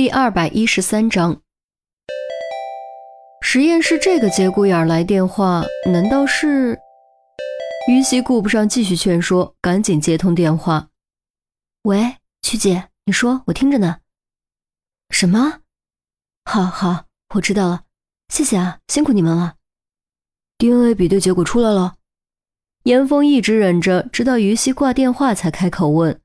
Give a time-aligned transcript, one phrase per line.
[0.00, 1.42] 第二百一十三章，
[3.42, 6.80] 实验室这个节骨眼来电话，难道是？
[7.86, 10.88] 于西顾不上继续劝说，赶紧接通电话。
[11.82, 13.98] 喂，曲姐，你说，我听着呢。
[15.10, 15.60] 什么？
[16.46, 17.04] 好好，
[17.34, 17.82] 我知道了，
[18.30, 19.56] 谢谢啊，辛苦你们了。
[20.56, 21.96] DNA 比对结果出来了。
[22.84, 26.18] 严峰一直忍着，直到于西挂电话才开口问。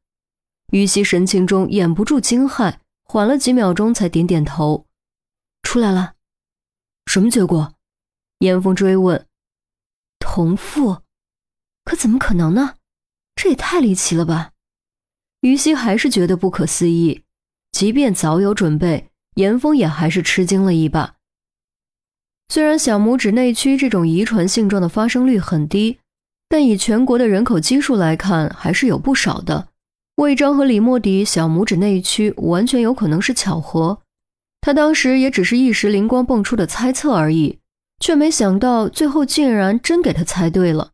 [0.71, 2.75] 于西神情中掩不住惊骇。
[3.05, 4.88] 缓了几秒钟，才点点头，
[5.61, 6.16] 出来了。
[7.05, 7.73] 什么结果？
[8.39, 9.25] 严峰追问。
[10.20, 11.03] 同父？
[11.85, 12.75] 可怎么可能呢？
[13.35, 14.52] 这也太离奇了吧！
[15.41, 17.23] 于西还是觉得不可思议，
[17.71, 21.17] 即便早有准备，严峰也还是吃惊了一把。
[22.49, 25.99] 虽然小拇指内区这种遗传性状的发生率很低，
[26.49, 29.69] 但以全国的人口基数来看，还是有不少的。
[30.15, 34.01] 魏章和李莫迪小拇指内区完全有可能是巧合，
[34.61, 37.59] 他当时也只是一时灵光蹦出的猜测而已，
[37.99, 40.94] 却没想到最后竟然真给他猜对了。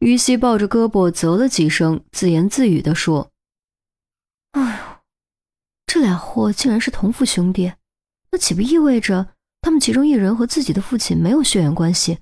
[0.00, 3.30] 于西抱着胳膊啧了几声，自言自语地说
[4.52, 4.96] ：“哎呦，
[5.84, 7.74] 这俩货竟然是同父兄弟，
[8.30, 12.20] 那岂不意味着他们其中一人和自己的父亲没有血缘关系？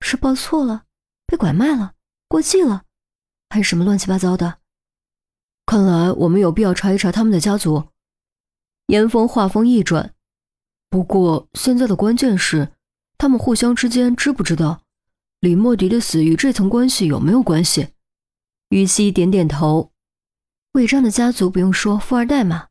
[0.00, 0.84] 是报错了，
[1.26, 1.92] 被拐卖了，
[2.28, 2.84] 过继了，
[3.50, 4.59] 还是什么乱七八糟的？”
[5.70, 7.84] 看来我们有必要查一查他们的家族。
[8.88, 10.12] 严峰话锋一转，
[10.88, 12.72] 不过现在的关键是，
[13.16, 14.82] 他们互相之间知不知道
[15.38, 17.90] 李莫迪的死与这层关系有没有关系？
[18.70, 19.92] 于西点点头。
[20.72, 22.66] 魏章的家族不用说，富二代嘛。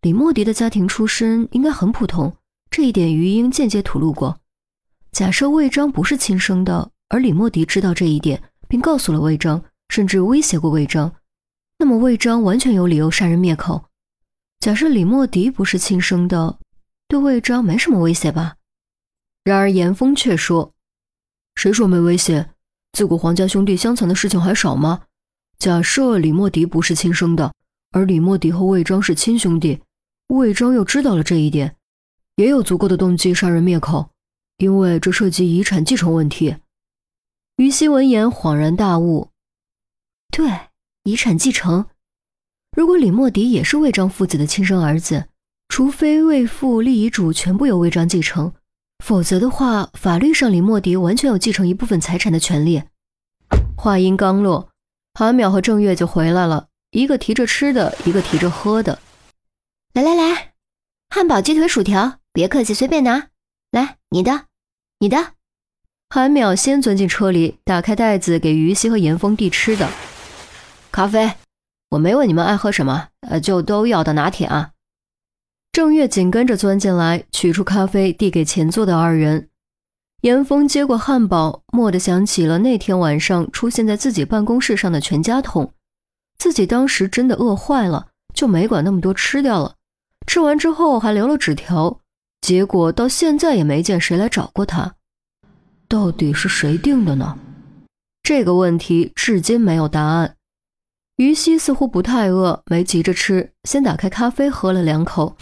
[0.00, 2.36] 李莫迪的家庭出身应该很普通，
[2.72, 4.40] 这一点余英间接吐露过。
[5.12, 11.14] 假设魏章不是亲生的，而李莫迪知道这一点，并告诉了魏章，甚至威胁过魏章。
[11.82, 13.86] 那么魏章完全有理由杀人灭口。
[14.60, 16.60] 假设李莫迪不是亲生的，
[17.08, 18.54] 对魏章没什么威胁吧？
[19.42, 20.72] 然而严峰却说
[21.56, 22.50] ：“谁说没威胁？
[22.92, 25.06] 自古皇家兄弟相残的事情还少吗？
[25.58, 27.52] 假设李莫迪不是亲生的，
[27.90, 29.82] 而李莫迪和魏章是亲兄弟，
[30.28, 31.74] 魏章又知道了这一点，
[32.36, 34.08] 也有足够的动机杀人灭口，
[34.58, 36.58] 因为这涉及遗产继承问题。”
[37.58, 39.30] 于西闻言恍然大悟
[40.30, 40.48] ：“对。”
[41.04, 41.86] 遗产继承，
[42.76, 45.26] 如果李莫迪也是魏章父子的亲生儿子，
[45.68, 48.52] 除非魏父立遗嘱全部由魏章继承，
[49.04, 52.84] 否则的话，法律上李莫迪完全有继承一部分财产的权利。
[53.76, 54.68] 话音刚落，
[55.14, 59.00] 韩淼和郑月就回来了，一个提着吃的，一个提着喝的。
[59.94, 60.52] 来来来，
[61.10, 63.26] 汉堡、鸡腿、薯条，别客气，随便拿。
[63.72, 64.44] 来，你的，
[65.00, 65.32] 你的。
[66.08, 69.90] 韩淼先钻进车里，打开袋子，给于西和严峰递吃的。
[70.92, 71.32] 咖啡，
[71.88, 74.72] 我没问你们爱喝什么，呃，就都要的拿铁啊。
[75.72, 79.48] 郑月紧跟着钻进来，取出咖啡递给前座的二人。
[80.20, 85.72] 严峰接过汉堡，蓦地想起了那天晚上出现在自己办公室上的全家桶，
[86.36, 89.76] 自己当时真的饿坏了，就没管那么多吃掉了。
[90.26, 91.98] 吃完之后还留了纸条，
[92.42, 94.94] 结果到现在也没见谁来找过他，
[95.88, 97.38] 到底是谁定的呢？
[98.22, 100.36] 这个问题至今没有答案。
[101.16, 105.36] 于西似乎不太饿，没急着吃，先打开咖啡喝了两口。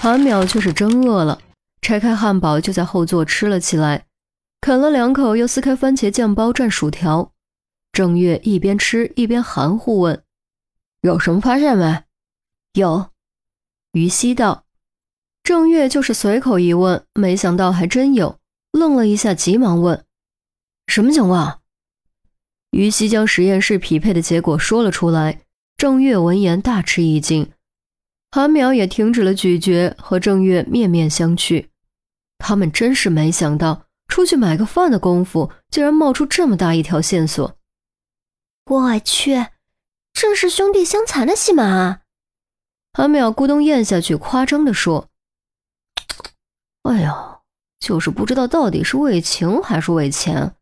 [0.00, 1.40] 韩淼却是真饿了，
[1.80, 4.06] 拆开汉堡就在后座吃了起来，
[4.60, 7.32] 啃了两口，又撕开番茄酱包蘸薯条。
[7.92, 10.22] 郑月一边吃一边含糊问
[11.00, 12.04] ：“有什么发现没
[12.74, 13.06] ？”“有。”
[13.92, 14.64] 于西道。
[15.42, 18.38] 郑月就是随口一问，没想到还真有，
[18.72, 20.04] 愣了一下，急忙问
[20.88, 21.60] ：“什么情况？”
[22.76, 25.40] 于西将实验室匹配的结果说了出来，
[25.78, 27.50] 郑月闻言大吃一惊，
[28.30, 31.68] 韩淼也停止了咀嚼，和郑月面面相觑。
[32.36, 37.56] 他们真是没想到，出去买个饭的功夫，竟然冒出这么大一条线索。
[38.66, 39.46] 我去，
[40.12, 42.00] 这是兄弟相残的戏码啊！
[42.92, 45.08] 韩淼咕咚咽下去，夸张地说：
[46.84, 47.38] “哎呀，
[47.80, 50.52] 就是不知道到底是为情还是为钱。”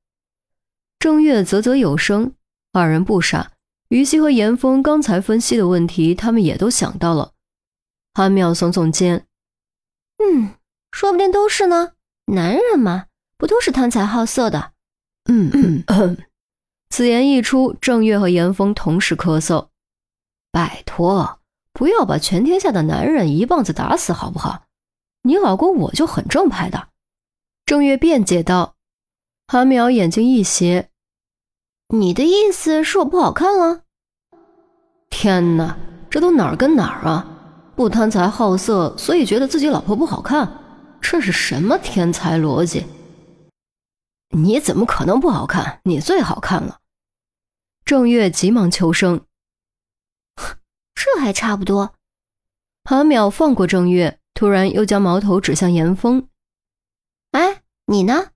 [1.05, 2.33] 郑月啧啧有声，
[2.73, 3.53] 二人不傻。
[3.89, 7.33] 于西和严峰刚才分析的问题，他们也都想到了。
[8.15, 9.27] 韩淼耸耸肩
[10.17, 10.55] ：“嗯，
[10.93, 11.93] 说不定都是呢。
[12.33, 14.73] 男人嘛，不都是贪财好色的？”
[15.29, 16.17] 嗯嗯嗯。
[16.89, 19.69] 此言一出，郑月和严峰同时咳嗽
[20.51, 21.39] ：“拜托，
[21.75, 24.65] 不要把全天下的男人一棒子打死好不好？
[25.25, 26.89] 你老公我就很正派的。”
[27.67, 28.77] 郑月辩解道。
[29.47, 30.89] 韩淼眼睛一斜。
[31.95, 33.83] 你的意思是我不好看了？
[35.11, 35.77] 天哪，
[36.11, 37.25] 这都哪儿跟哪儿啊！
[37.77, 42.85] 不贪财好色，所以觉得自己老婆不好看，这是什么天才逻辑？
[44.31, 45.79] 你怎么可能不好看？
[45.85, 46.81] 你最好看了。
[47.85, 49.25] 郑月急忙求生。
[50.97, 51.95] 这还差不多。
[52.83, 56.27] 韩淼放过郑月，突然又将矛头指向严峰。
[57.31, 58.33] 哎，你呢？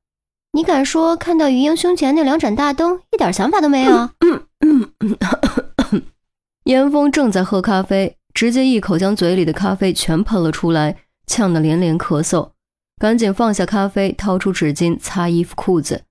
[0.53, 4.11] 你敢说看到余英胸前那两盏大灯，一点想法都没有？
[4.21, 6.03] 嗯嗯
[6.65, 10.97] 严峰正在喝咖啡，直接一口将嘴里的咖啡全喷了出来，
[11.27, 12.50] 呛得连连咳嗽，
[12.99, 16.05] 赶紧放下咖啡，掏出纸巾擦衣服裤子。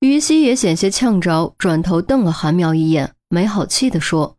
[0.00, 4.36] 于西也险些呛着，转头瞪了韩淼一眼，没好气地说：“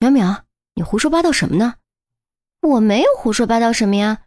[0.00, 0.40] 淼淼，
[0.74, 1.74] 你胡说八道什么呢？”
[2.60, 4.18] 我没有胡说八道什么呀。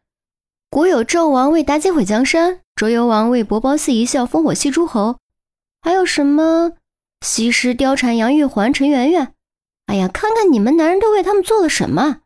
[0.71, 5.17] 古有纣王为妲己毁江山，周幽王为伯褒姒一笑烽火戏诸侯，
[5.81, 6.71] 还有什么
[7.19, 9.33] 西施貂蝉杨玉环陈圆圆？
[9.87, 12.21] 哎呀，看看你们男人都为他们做了什么。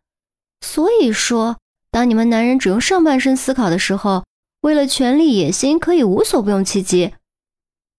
[0.61, 1.57] 所以说，
[1.89, 4.25] 当你们男人只用上半身思考的时候，
[4.61, 7.13] 为了权力野心可以无所不用其极；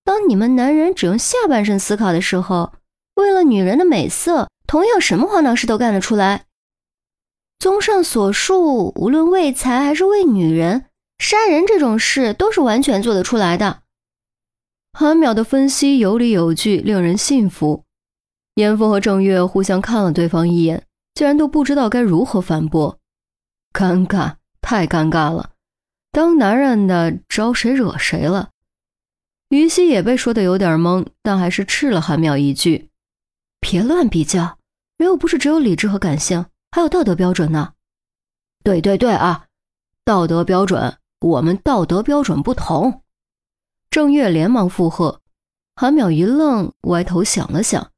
[0.04, 2.74] 当你们男人只用下半身思考的时候，
[3.16, 6.44] 为了女人的美色，同样什么荒唐事都干得出来。
[7.58, 10.84] 综上所述，无论为财还是为女人，
[11.18, 13.82] 杀人这种事都是完全做得出来的。
[14.92, 17.84] 韩淼的分析有理有据，令人信服。
[18.54, 23.00] 严峰和郑月互相看了对方一眼，竟然都不知道该如何反驳，
[23.72, 25.50] 尴尬，太尴尬了。
[26.12, 28.50] 当男人的招谁惹谁了？
[29.48, 32.90] 于西也被说的有点懵，但还是斥了韩淼一句
[33.60, 34.58] ：“别乱比较，
[34.96, 37.74] 人又不是只有理智和感性。”还有道德标准呢，
[38.64, 39.46] 对对对啊，
[40.04, 43.02] 道德标准，我们道德标准不同。
[43.88, 45.22] 郑月连忙附和，
[45.74, 47.92] 韩淼一愣，歪头想了想，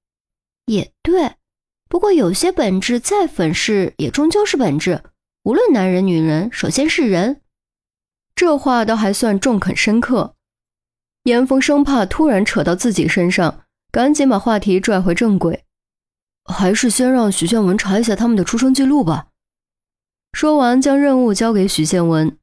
[0.66, 1.34] 也对。
[1.88, 5.02] 不过有些本质再粉饰，也终究是本质。
[5.42, 7.42] 无论男人女人，首先是人。
[8.36, 10.36] 这话倒还算中肯深刻。
[11.24, 15.64] 严峰生怕突然扯到自己身上，赶紧把话题拽回正轨。
[16.44, 19.28] 还是先让许宪文查一下他们的出生记录吧。
[20.32, 22.38] 说完，将任务交给许宪文。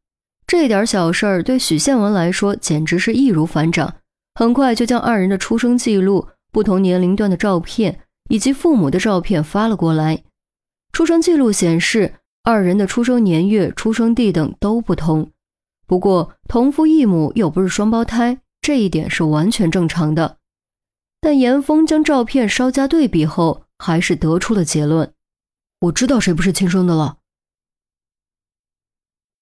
[0.54, 3.96] 这点小事儿对许宪文来说简直是易如反掌，
[4.36, 10.24] 很快就将二人的出生记录、不同年龄段的照片以及父母的照片发了过来。
[10.92, 12.14] 出生记录显示，
[12.44, 15.32] 二人的出生年月、出生地等都不同，
[15.88, 20.38] 不过同父异母又不是双胞胎，这一点是完全正常的。
[21.20, 25.12] 但严峰将照片稍加对比后，还是得出了结论，
[25.82, 27.18] 我知道谁不是亲生的了。